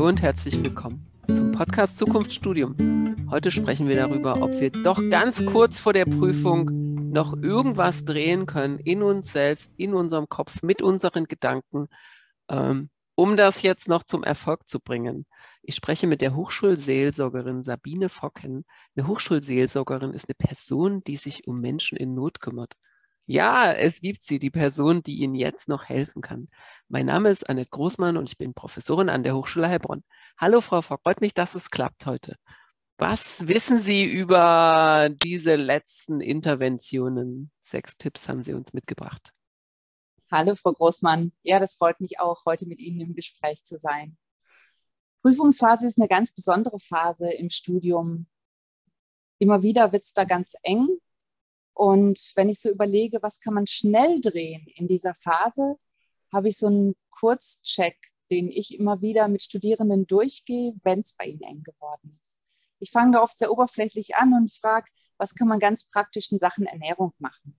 [0.00, 3.28] Hallo und herzlich willkommen zum Podcast Zukunftsstudium.
[3.30, 8.46] Heute sprechen wir darüber, ob wir doch ganz kurz vor der Prüfung noch irgendwas drehen
[8.46, 11.88] können in uns selbst, in unserem Kopf, mit unseren Gedanken,
[12.50, 15.26] ähm, um das jetzt noch zum Erfolg zu bringen.
[15.60, 18.64] Ich spreche mit der Hochschulseelsorgerin Sabine Focken.
[18.96, 22.72] Eine Hochschulseelsorgerin ist eine Person, die sich um Menschen in Not kümmert.
[23.26, 26.48] Ja, es gibt sie, die Person, die Ihnen jetzt noch helfen kann.
[26.88, 30.02] Mein Name ist Annette Großmann und ich bin Professorin an der Hochschule Heilbronn.
[30.38, 32.36] Hallo, Frau Fock, freut mich, dass es klappt heute.
[32.98, 37.50] Was wissen Sie über diese letzten Interventionen?
[37.62, 39.32] Sechs Tipps haben Sie uns mitgebracht.
[40.30, 41.32] Hallo, Frau Großmann.
[41.42, 44.16] Ja, das freut mich auch, heute mit Ihnen im Gespräch zu sein.
[45.22, 48.26] Prüfungsphase ist eine ganz besondere Phase im Studium.
[49.38, 50.88] Immer wieder wird es da ganz eng
[51.80, 55.76] und wenn ich so überlege, was kann man schnell drehen in dieser Phase,
[56.30, 57.96] habe ich so einen Kurzcheck,
[58.30, 62.38] den ich immer wieder mit Studierenden durchgehe, wenn es bei ihnen eng geworden ist.
[62.80, 66.38] Ich fange da oft sehr oberflächlich an und frage, was kann man ganz praktisch in
[66.38, 67.58] Sachen Ernährung machen?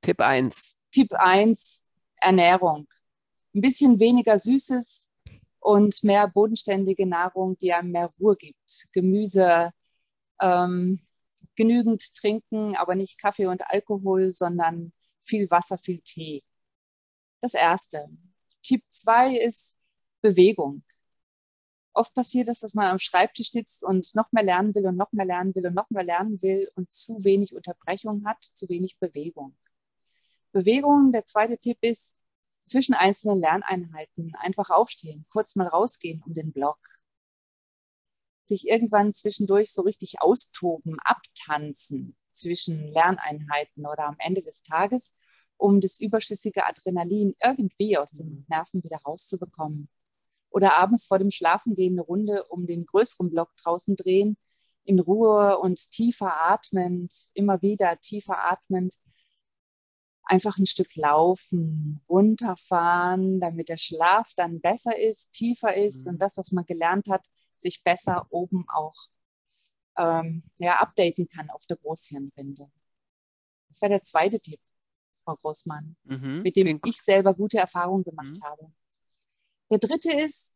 [0.00, 0.74] Tipp 1.
[0.90, 1.84] Tipp 1,
[2.16, 2.88] Ernährung.
[3.54, 5.08] Ein bisschen weniger Süßes
[5.60, 8.88] und mehr bodenständige Nahrung, die einem mehr Ruhe gibt.
[8.90, 9.70] Gemüse,
[10.40, 11.06] ähm,
[11.56, 14.92] genügend trinken, aber nicht Kaffee und Alkohol, sondern
[15.24, 16.42] viel Wasser, viel Tee.
[17.40, 18.08] Das erste.
[18.62, 19.74] Tipp zwei ist
[20.22, 20.82] Bewegung.
[21.92, 25.12] Oft passiert es, dass man am Schreibtisch sitzt und noch mehr lernen will und noch
[25.12, 28.98] mehr lernen will und noch mehr lernen will und zu wenig Unterbrechung hat, zu wenig
[28.98, 29.56] Bewegung.
[30.52, 32.14] Bewegung, der zweite Tipp ist,
[32.66, 36.78] zwischen einzelnen Lerneinheiten einfach aufstehen, kurz mal rausgehen um den Block
[38.46, 45.12] sich irgendwann zwischendurch so richtig austoben, abtanzen zwischen Lerneinheiten oder am Ende des Tages,
[45.56, 48.44] um das überschüssige Adrenalin irgendwie aus den mhm.
[48.48, 49.88] Nerven wieder rauszubekommen.
[50.50, 54.36] Oder abends vor dem Schlafengehen eine Runde um den größeren Block draußen drehen,
[54.84, 58.94] in Ruhe und tiefer atmend, immer wieder tiefer atmend,
[60.24, 66.12] einfach ein Stück laufen, runterfahren, damit der Schlaf dann besser ist, tiefer ist mhm.
[66.12, 67.26] und das, was man gelernt hat,
[67.64, 68.94] sich besser oben auch
[69.96, 72.70] ähm, ja, updaten kann auf der Großhirnrinde.
[73.68, 74.60] Das wäre der zweite Tipp,
[75.24, 78.44] Frau Großmann, mhm, mit dem ich selber gute Erfahrungen gemacht mhm.
[78.44, 78.72] habe.
[79.70, 80.54] Der dritte ist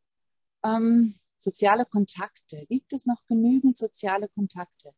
[0.65, 2.67] ähm, soziale Kontakte.
[2.69, 4.95] Gibt es noch genügend soziale Kontakte?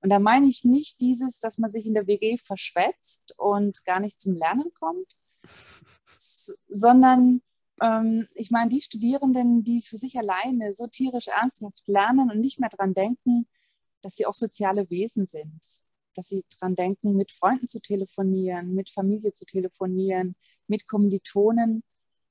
[0.00, 4.00] Und da meine ich nicht dieses, dass man sich in der WG verschwätzt und gar
[4.00, 5.16] nicht zum Lernen kommt,
[6.68, 7.40] sondern
[7.82, 12.60] ähm, ich meine, die Studierenden, die für sich alleine so tierisch ernsthaft lernen und nicht
[12.60, 13.48] mehr daran denken,
[14.02, 15.60] dass sie auch soziale Wesen sind,
[16.14, 20.36] dass sie daran denken, mit Freunden zu telefonieren, mit Familie zu telefonieren,
[20.68, 21.82] mit Kommilitonen,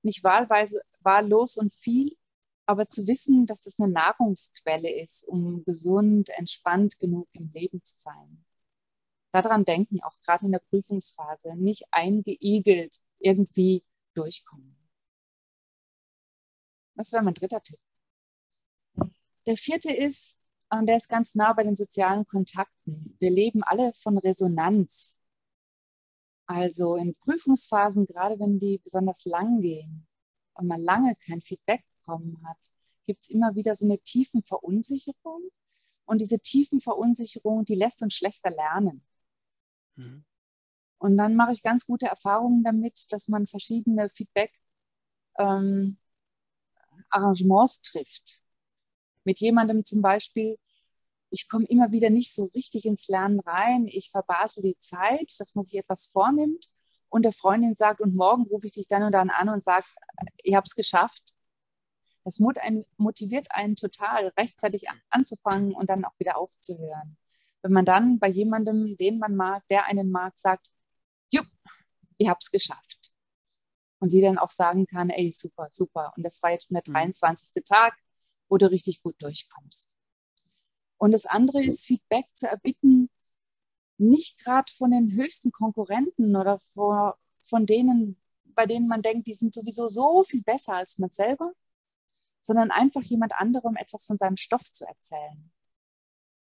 [0.04, 2.18] nicht wahlweise wahllos und viel,
[2.66, 7.96] aber zu wissen, dass das eine Nahrungsquelle ist, um gesund, entspannt genug im Leben zu
[7.98, 8.46] sein.
[9.34, 14.71] Daran denken, auch gerade in der Prüfungsphase, nicht eingeigelt irgendwie durchkommen.
[17.02, 17.80] Das wäre mein dritter Tipp.
[19.48, 20.38] Der vierte ist,
[20.70, 23.18] und der ist ganz nah bei den sozialen Kontakten.
[23.18, 25.18] Wir leben alle von Resonanz.
[26.46, 30.08] Also in Prüfungsphasen, gerade wenn die besonders lang gehen
[30.54, 32.60] und man lange kein Feedback bekommen hat,
[33.06, 35.50] gibt es immer wieder so eine tiefen Verunsicherung.
[36.06, 39.04] Und diese tiefen Verunsicherung, die lässt uns schlechter lernen.
[39.96, 40.24] Mhm.
[41.00, 44.54] Und dann mache ich ganz gute Erfahrungen damit, dass man verschiedene Feedback
[45.40, 45.98] ähm,
[47.12, 48.42] Arrangements trifft.
[49.24, 50.58] Mit jemandem zum Beispiel,
[51.30, 55.56] ich komme immer wieder nicht so richtig ins Lernen rein, ich verbasel die Zeit, dass
[55.56, 56.68] man sich etwas vornimmt
[57.10, 59.86] und der Freundin sagt, und morgen rufe ich dich dann und dann an und sage,
[60.44, 61.34] ich habe es geschafft.
[62.24, 67.18] Das motiviert einen total, rechtzeitig anzufangen und dann auch wieder aufzuhören.
[67.64, 70.68] Wenn man dann bei jemandem, den man mag, der einen mag, sagt,
[71.32, 71.48] jupp,
[72.18, 73.01] ich habe es geschafft
[74.02, 76.12] und die dann auch sagen kann, ey, super, super.
[76.18, 77.52] Und das war jetzt schon der 23.
[77.56, 77.64] Mhm.
[77.64, 77.96] Tag,
[78.50, 79.96] wo du richtig gut durchkommst.
[80.98, 83.12] Und das andere ist, Feedback zu erbitten,
[84.00, 88.20] nicht gerade von den höchsten Konkurrenten oder vor, von denen,
[88.56, 91.54] bei denen man denkt, die sind sowieso so viel besser als man selber,
[92.42, 95.52] sondern einfach jemand anderem etwas von seinem Stoff zu erzählen.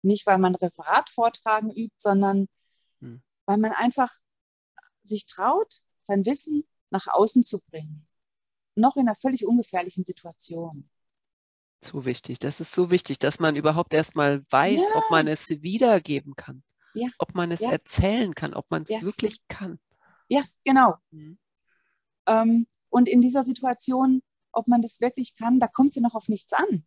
[0.01, 2.49] Nicht, weil man Referat vortragen übt, sondern
[3.01, 3.23] hm.
[3.45, 4.11] weil man einfach
[5.05, 8.06] sich traut, sein Wissen nach außen zu bringen.
[8.75, 10.89] Noch in einer völlig ungefährlichen Situation.
[11.85, 12.39] So wichtig.
[12.39, 14.97] Das ist so wichtig, dass man überhaupt erstmal weiß, ja.
[14.97, 16.62] ob man es wiedergeben kann.
[16.94, 17.09] Ja.
[17.19, 17.73] Ob man es ja.
[17.73, 19.81] erzählen kann, ob man es wirklich kann.
[20.29, 20.94] Ja, genau.
[21.11, 21.39] Mhm.
[22.27, 24.23] Ähm, und in dieser Situation
[24.53, 26.85] ob man das wirklich kann, da kommt ja noch auf nichts an.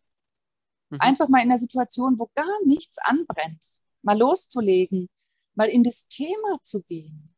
[0.90, 1.00] Mhm.
[1.00, 5.08] Einfach mal in einer Situation, wo gar nichts anbrennt, mal loszulegen,
[5.54, 7.35] mal in das Thema zu gehen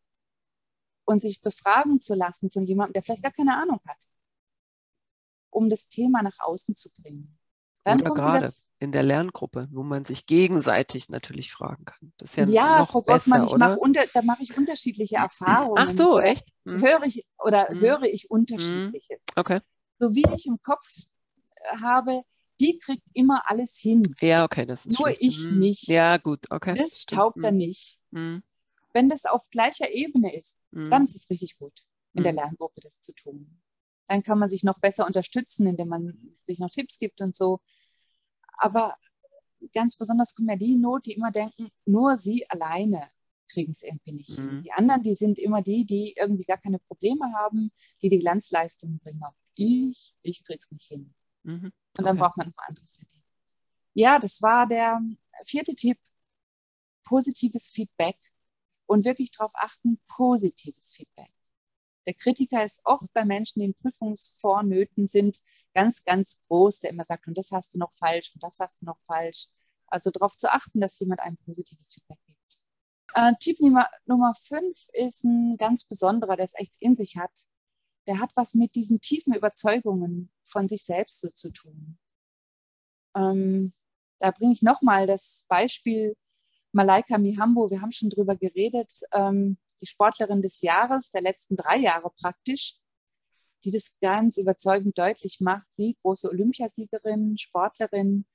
[1.08, 3.96] und sich befragen zu lassen von jemandem, der vielleicht gar keine Ahnung hat,
[5.48, 7.38] um das Thema nach außen zu bringen.
[7.82, 12.12] Dann Oder gerade in der Lerngruppe, wo man sich gegenseitig natürlich fragen kann.
[12.18, 15.78] Das ist ja, ja noch Frau Grossmann, ich mache unter, da mache ich unterschiedliche Erfahrungen.
[15.78, 16.46] Ach so, echt?
[16.66, 16.82] Hm.
[16.82, 17.80] Höre ich oder hm.
[17.80, 19.18] höre ich unterschiedliches.
[19.34, 19.60] Okay.
[19.98, 20.84] So wie ich im Kopf
[21.54, 22.20] äh, habe,
[22.60, 24.02] die kriegt immer alles hin.
[24.20, 25.22] Ja, okay, das ist Nur schlecht.
[25.22, 25.58] ich Hm.
[25.58, 25.88] nicht.
[25.88, 26.74] Ja, gut, okay.
[26.76, 27.56] Das taugt dann Hm.
[27.56, 27.98] nicht.
[28.12, 28.42] Hm.
[28.92, 30.90] Wenn das auf gleicher Ebene ist, Hm.
[30.90, 31.84] dann ist es richtig gut,
[32.14, 32.38] in der Mhm.
[32.38, 33.60] Lerngruppe das zu tun.
[34.08, 37.60] Dann kann man sich noch besser unterstützen, indem man sich noch Tipps gibt und so.
[38.58, 38.96] Aber
[39.74, 43.08] ganz besonders kommen ja die in Not, die immer denken, nur sie alleine
[43.50, 44.58] kriegen es irgendwie nicht hin.
[44.58, 44.62] Mhm.
[44.62, 47.70] Die anderen, die sind immer die, die irgendwie gar keine Probleme haben,
[48.02, 49.22] die die Glanzleistung bringen.
[49.22, 51.14] Aber ich, ich krieg's nicht hin.
[51.44, 51.72] Mhm.
[51.98, 52.18] Und dann Okay.
[52.18, 53.22] braucht man noch ein anderes Setting.
[53.94, 55.00] Ja, das war der
[55.44, 55.98] vierte Tipp.
[57.04, 58.16] Positives Feedback
[58.88, 61.30] und wirklich darauf achten, positives Feedback.
[62.06, 65.38] Der Kritiker ist oft bei Menschen, die in Prüfungsvornöten sind,
[65.74, 68.80] ganz, ganz groß, der immer sagt, und das hast du noch falsch und das hast
[68.80, 69.48] du noch falsch.
[69.88, 72.58] Also darauf zu achten, dass jemand ein positives Feedback gibt.
[73.14, 77.44] Äh, Tipp Nummer, Nummer fünf ist ein ganz besonderer, der es echt in sich hat.
[78.06, 81.98] Der hat was mit diesen tiefen Überzeugungen von sich selbst so zu tun.
[83.14, 83.74] Ähm,
[84.18, 86.16] da bringe ich nochmal das Beispiel
[86.72, 87.70] Malaika Mihambo.
[87.70, 89.00] Wir haben schon drüber geredet.
[89.12, 92.76] Ähm, die Sportlerin des Jahres, der letzten drei Jahre praktisch,
[93.64, 95.66] die das ganz überzeugend deutlich macht.
[95.74, 98.26] Sie, große Olympiasiegerin, Sportlerin,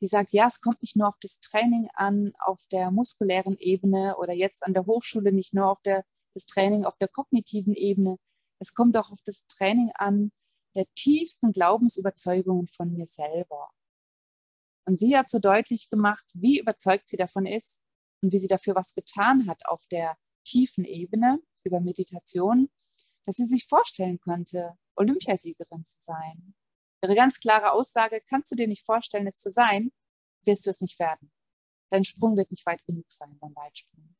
[0.00, 4.16] die sagt, ja, es kommt nicht nur auf das Training an, auf der muskulären Ebene
[4.18, 6.04] oder jetzt an der Hochschule nicht nur auf der,
[6.34, 8.18] das Training auf der kognitiven Ebene.
[8.60, 10.30] Es kommt auch auf das Training an
[10.76, 13.70] der tiefsten Glaubensüberzeugungen von mir selber.
[14.88, 17.78] Und sie hat so deutlich gemacht, wie überzeugt sie davon ist
[18.22, 22.70] und wie sie dafür was getan hat auf der tiefen Ebene über Meditation,
[23.26, 26.54] dass sie sich vorstellen könnte, Olympiasiegerin zu sein.
[27.02, 29.92] Ihre ganz klare Aussage, kannst du dir nicht vorstellen, es zu sein,
[30.46, 31.30] wirst du es nicht werden.
[31.90, 34.16] Dein Sprung wird nicht weit genug sein beim Weitsprung.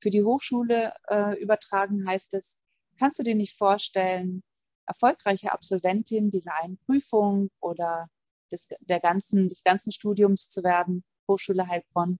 [0.00, 2.58] Für die Hochschule äh, übertragen heißt es,
[2.98, 4.42] kannst du dir nicht vorstellen,
[4.86, 8.08] erfolgreiche Absolventin dieser einen Prüfung oder
[8.52, 12.18] des, der ganzen, des ganzen Studiums zu werden, Hochschule Heilbronn,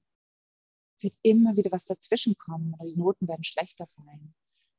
[1.01, 4.35] wird immer wieder was dazwischen kommen oder die Noten werden schlechter sein.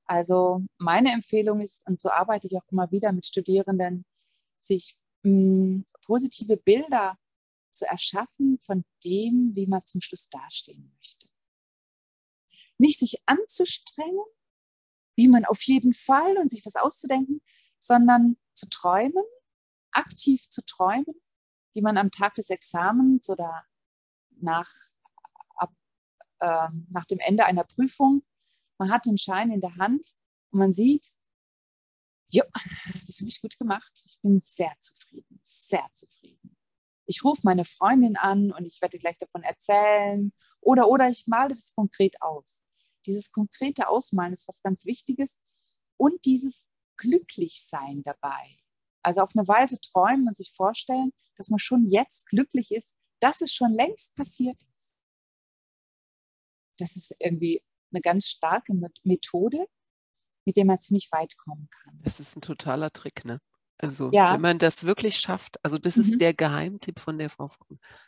[0.06, 4.06] Also meine Empfehlung ist, und so arbeite ich auch immer wieder mit Studierenden,
[4.62, 7.18] sich mh, positive Bilder
[7.72, 11.28] zu erschaffen von dem, wie man zum Schluss dastehen möchte.
[12.78, 14.26] Nicht sich anzustrengen,
[15.16, 17.42] wie man auf jeden Fall und sich was auszudenken,
[17.80, 19.24] sondern zu träumen,
[19.92, 21.16] aktiv zu träumen,
[21.74, 23.66] wie man am Tag des Examens oder
[24.40, 24.70] nach,
[25.56, 25.72] ab,
[26.40, 28.24] äh, nach dem Ende einer Prüfung,
[28.78, 30.16] man hat den Schein in der Hand
[30.52, 31.12] und man sieht,
[32.28, 32.44] ja,
[33.06, 34.02] das habe ich gut gemacht.
[34.06, 36.58] Ich bin sehr zufrieden, sehr zufrieden.
[37.06, 40.34] Ich rufe meine Freundin an und ich werde gleich davon erzählen.
[40.62, 42.64] Oder, oder ich male das konkret aus.
[43.06, 45.38] Dieses konkrete Ausmalen ist was ganz Wichtiges.
[45.98, 46.66] Und dieses
[46.98, 48.58] Glücklichsein dabei.
[49.04, 53.42] Also auf eine Weise träumen und sich vorstellen, dass man schon jetzt glücklich ist, dass
[53.42, 54.94] es schon längst passiert ist.
[56.80, 59.66] Das ist irgendwie eine ganz starke Methode,
[60.46, 62.00] mit der man ziemlich weit kommen kann.
[62.04, 63.40] Das ist ein totaler Trick, ne?
[63.78, 64.34] Also, Ja.
[64.34, 66.02] wenn man das wirklich schafft, also das Mhm.
[66.02, 67.50] ist der Geheimtipp von der Frau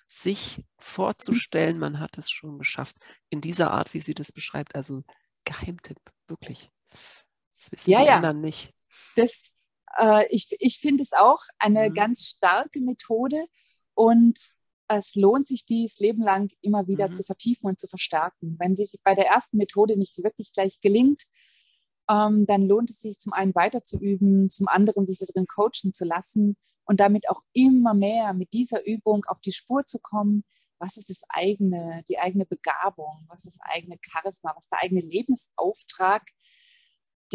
[0.08, 2.98] sich vorzustellen, man hat es schon geschafft.
[3.30, 4.76] In dieser Art, wie sie das beschreibt.
[4.76, 5.04] Also
[5.44, 6.72] Geheimtipp, wirklich.
[6.90, 7.26] Das
[7.72, 8.16] wissen Ja, die ja.
[8.18, 8.74] anderen nicht.
[9.16, 9.50] Das,
[9.98, 11.94] äh, ich ich finde es auch eine Mhm.
[11.94, 13.46] ganz starke Methode
[13.94, 14.40] und
[14.88, 17.14] es lohnt sich, dies Leben lang immer wieder Mhm.
[17.16, 18.56] zu vertiefen und zu verstärken.
[18.60, 21.24] Wenn sich bei der ersten Methode nicht wirklich gleich gelingt,
[22.10, 25.92] ähm, dann lohnt es sich zum einen weiter zu üben, zum anderen sich darin coachen
[25.92, 30.44] zu lassen und damit auch immer mehr mit dieser Übung auf die Spur zu kommen.
[30.78, 34.84] Was ist das eigene, die eigene Begabung, was ist das eigene Charisma, was ist der
[34.84, 36.22] eigene Lebensauftrag,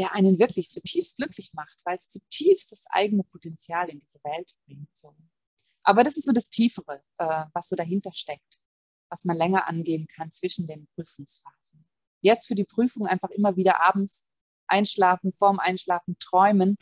[0.00, 4.54] der einen wirklich zutiefst glücklich macht, weil es zutiefst das eigene Potenzial in diese Welt
[4.64, 4.88] bringt.
[4.97, 5.14] So.
[5.83, 8.61] Aber das ist so das Tiefere, äh, was so dahinter steckt,
[9.11, 11.85] was man länger angehen kann zwischen den Prüfungsphasen.
[12.23, 14.25] Jetzt für die Prüfung einfach immer wieder abends
[14.66, 16.78] einschlafen, vorm Einschlafen träumen.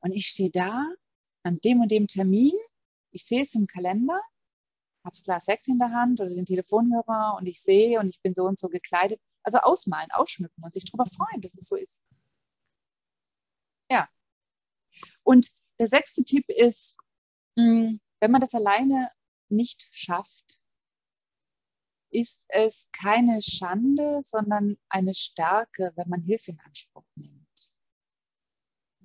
[0.00, 0.88] Und ich stehe da
[1.44, 2.54] an dem und dem Termin,
[3.12, 4.20] ich sehe es im Kalender,
[5.04, 8.20] habe das Glas Sekt in der Hand oder den Telefonhörer und ich sehe und ich
[8.22, 9.20] bin so und so gekleidet.
[9.44, 12.02] Also ausmalen, ausschmücken und sich darüber freuen, dass es so ist.
[13.90, 14.08] Ja.
[15.22, 16.96] Und Der sechste Tipp ist,
[17.58, 19.10] hm, wenn man das alleine
[19.48, 20.60] nicht schafft,
[22.10, 27.72] ist es keine Schande, sondern eine Stärke, wenn man Hilfe in Anspruch nimmt.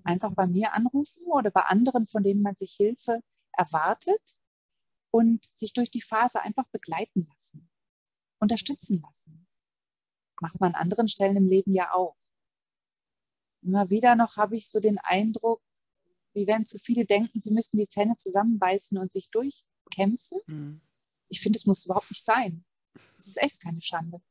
[0.03, 3.21] Einfach bei mir anrufen oder bei anderen, von denen man sich Hilfe
[3.53, 4.37] erwartet
[5.11, 7.69] und sich durch die Phase einfach begleiten lassen,
[8.39, 9.47] unterstützen lassen.
[10.41, 12.17] Macht man an anderen Stellen im Leben ja auch.
[13.65, 15.61] Immer wieder noch habe ich so den Eindruck,
[16.33, 20.39] wie wenn zu viele denken, sie müssten die Zähne zusammenbeißen und sich durchkämpfen.
[20.45, 20.81] Mhm.
[21.29, 22.63] Ich finde, es muss überhaupt nicht sein.
[23.17, 24.21] Es ist echt keine Schande.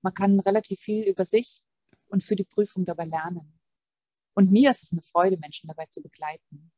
[0.00, 1.62] Man kann relativ viel über sich
[2.08, 3.58] und für die Prüfung dabei lernen.
[4.34, 6.72] Und mir ist es eine Freude, Menschen dabei zu begleiten.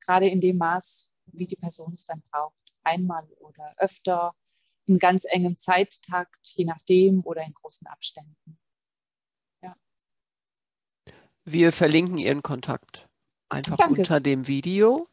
[0.00, 2.60] Gerade in dem Maß, wie die Person es dann braucht.
[2.82, 4.34] Einmal oder öfter,
[4.84, 8.58] in ganz engem Zeittakt, je nachdem, oder in großen Abständen.
[11.44, 13.08] Wir verlinken Ihren Kontakt
[13.48, 14.00] einfach Danke.
[14.00, 15.08] unter dem Video.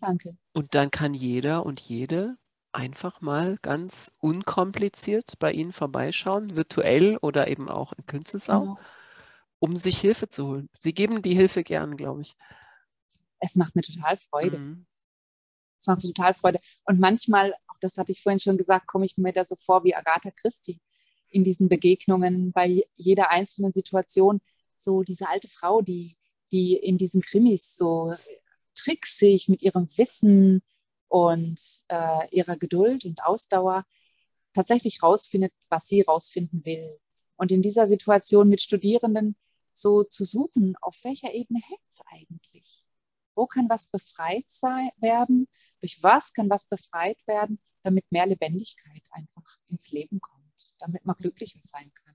[0.00, 0.36] Danke.
[0.52, 2.36] Und dann kann jeder und jede
[2.72, 8.78] einfach mal ganz unkompliziert bei Ihnen vorbeischauen, virtuell oder eben auch in Künstelsau, genau.
[9.58, 10.68] um sich Hilfe zu holen.
[10.78, 12.36] Sie geben die Hilfe gern, glaube ich.
[13.40, 14.58] Es macht mir total Freude.
[14.58, 14.86] Mhm.
[15.78, 16.60] Es macht mir total Freude.
[16.84, 19.82] Und manchmal, auch das hatte ich vorhin schon gesagt, komme ich mir da so vor
[19.84, 20.80] wie Agatha Christie
[21.28, 24.40] in diesen Begegnungen bei jeder einzelnen Situation.
[24.80, 26.16] So diese alte Frau, die,
[26.52, 28.14] die in diesen Krimis so
[28.74, 30.62] tricksig mit ihrem Wissen
[31.08, 33.84] und äh, ihrer Geduld und Ausdauer
[34.54, 36.98] tatsächlich rausfindet, was sie rausfinden will.
[37.36, 39.36] Und in dieser Situation mit Studierenden
[39.74, 42.84] so zu suchen, auf welcher Ebene hängt es eigentlich?
[43.34, 45.46] Wo kann was befreit sein, werden?
[45.80, 51.16] Durch was kann was befreit werden, damit mehr Lebendigkeit einfach ins Leben kommt, damit man
[51.16, 52.14] glücklicher sein kann?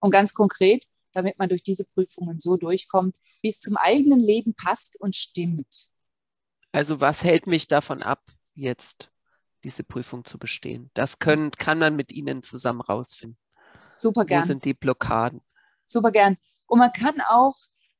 [0.00, 4.54] Und ganz konkret, damit man durch diese Prüfungen so durchkommt, wie es zum eigenen Leben
[4.54, 5.88] passt und stimmt.
[6.72, 8.22] Also was hält mich davon ab,
[8.54, 9.10] jetzt
[9.64, 10.90] diese Prüfung zu bestehen?
[10.94, 13.38] Das können, kann man mit Ihnen zusammen rausfinden.
[13.96, 14.42] Super gern.
[14.42, 15.40] Wo sind die Blockaden?
[15.86, 16.38] Super gern.
[16.66, 17.56] Und man kann auch,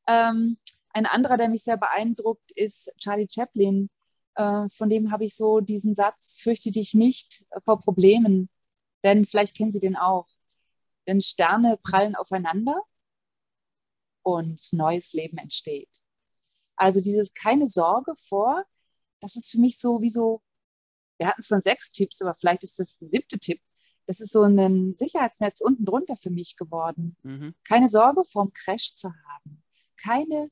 [0.08, 0.56] ähm,
[0.94, 3.90] ein anderer, der mich sehr beeindruckt, ist Charlie Chaplin.
[4.34, 8.48] Äh, von dem habe ich so diesen Satz, fürchte dich nicht vor Problemen,
[9.04, 10.26] denn vielleicht kennen Sie den auch.
[11.06, 12.82] Denn Sterne prallen aufeinander
[14.22, 15.90] und neues Leben entsteht.
[16.76, 18.64] Also dieses keine Sorge vor,
[19.20, 20.42] das ist für mich so wie so,
[21.18, 23.60] wir hatten es von sechs Tipps, aber vielleicht ist das der siebte Tipp.
[24.06, 27.16] Das ist so ein Sicherheitsnetz unten drunter für mich geworden.
[27.22, 27.54] Mhm.
[27.64, 29.62] Keine Sorge vorm Crash zu haben.
[29.96, 30.50] Keine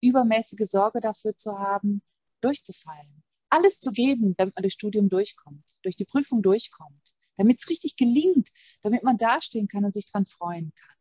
[0.00, 2.02] übermäßige Sorge dafür zu haben,
[2.40, 3.22] durchzufallen.
[3.50, 7.96] Alles zu geben, damit man durch Studium durchkommt, durch die Prüfung durchkommt, damit es richtig
[7.96, 8.48] gelingt,
[8.80, 10.96] damit man dastehen kann und sich dran freuen kann.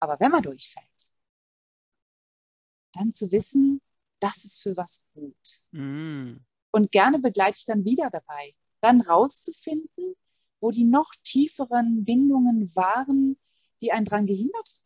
[0.00, 0.86] Aber wenn man durchfällt,
[2.92, 3.80] dann zu wissen,
[4.20, 5.62] das ist für was gut.
[5.72, 6.36] Mm.
[6.72, 10.14] Und gerne begleite ich dann wieder dabei, dann rauszufinden,
[10.60, 13.38] wo die noch tieferen Bindungen waren,
[13.80, 14.80] die einen daran gehindert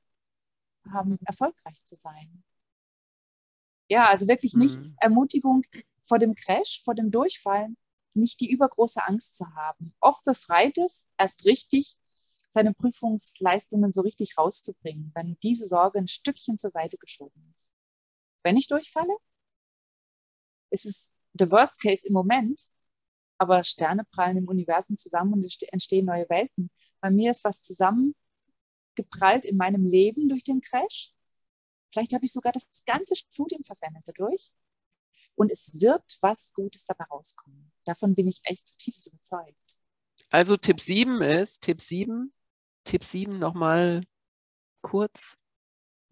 [0.91, 2.45] haben, erfolgreich zu sein.
[3.89, 4.95] Ja, also wirklich nicht mm.
[4.99, 5.65] Ermutigung
[6.07, 7.77] vor dem Crash, vor dem Durchfallen,
[8.15, 9.95] nicht die übergroße Angst zu haben.
[10.01, 11.97] Oft befreit es erst richtig,
[12.53, 17.74] seine Prüfungsleistungen so richtig rauszubringen, wenn diese Sorge ein Stückchen zur Seite geschoben ist
[18.45, 19.17] wenn ich durchfalle,
[20.71, 22.69] ist es der Worst Case im Moment,
[23.39, 26.71] aber Sterne prallen im Universum zusammen und es entstehen neue Welten.
[27.01, 31.13] Bei mir ist was zusammengeprallt in meinem Leben durch den Crash.
[31.93, 34.53] Vielleicht habe ich sogar das ganze Studium versendet dadurch.
[35.37, 37.73] Und es wird was Gutes dabei rauskommen.
[37.85, 39.77] Davon bin ich echt zutiefst überzeugt.
[40.31, 42.33] Also Tipp 7 ist, Tipp 7,
[42.85, 44.05] Tipp 7 nochmal
[44.81, 45.37] kurz.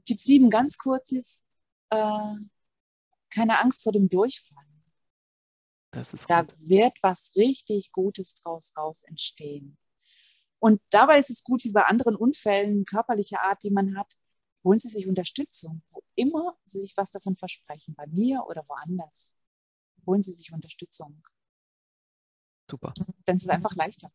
[0.04, 1.41] Tipp 7 ganz kurz ist,
[1.92, 2.34] äh,
[3.30, 4.64] keine Angst vor dem Durchfall.
[5.90, 6.54] Das ist da gut.
[6.58, 9.76] wird was richtig Gutes draus raus entstehen.
[10.58, 14.14] Und dabei ist es gut, wie bei anderen Unfällen körperlicher Art, die man hat,
[14.64, 19.32] holen Sie sich Unterstützung, wo immer Sie sich was davon versprechen, bei mir oder woanders.
[20.06, 21.22] Holen Sie sich Unterstützung.
[22.70, 22.94] Super.
[23.24, 24.10] Dann ist es einfach leichter.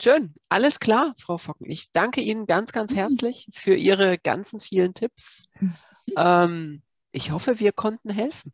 [0.00, 1.68] Schön, alles klar, Frau Focken.
[1.70, 2.96] Ich danke Ihnen ganz, ganz mhm.
[2.96, 5.42] herzlich für Ihre ganzen vielen Tipps.
[6.16, 8.52] Ähm, ich hoffe, wir konnten helfen.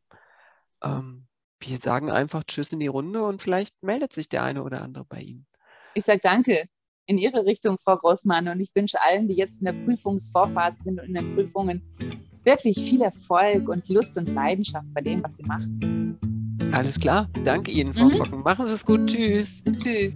[0.83, 1.27] Ähm,
[1.61, 5.05] wir sagen einfach Tschüss in die Runde und vielleicht meldet sich der eine oder andere
[5.05, 5.47] bei Ihnen.
[5.95, 6.69] Ich sage danke
[7.07, 8.49] in Ihre Richtung, Frau Großmann.
[8.49, 11.83] Und ich wünsche allen, die jetzt in der Prüfungsvorphase sind und in den Prüfungen,
[12.45, 16.19] wirklich viel Erfolg und Lust und Leidenschaft bei dem, was Sie machen.
[16.73, 17.29] Alles klar.
[17.45, 18.11] Danke Ihnen, Frau mhm.
[18.11, 18.41] Focken.
[18.43, 19.07] Machen Sie es gut.
[19.07, 19.63] Tschüss.
[19.83, 20.13] Tschüss.